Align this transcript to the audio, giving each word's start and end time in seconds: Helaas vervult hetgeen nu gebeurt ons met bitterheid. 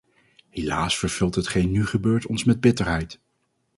Helaas 0.49 0.97
vervult 0.97 1.35
hetgeen 1.35 1.71
nu 1.71 1.85
gebeurt 1.85 2.25
ons 2.27 2.43
met 2.43 2.61
bitterheid. 2.61 3.19